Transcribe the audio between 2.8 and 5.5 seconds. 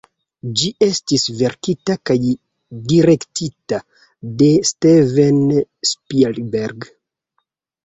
direktita de Steven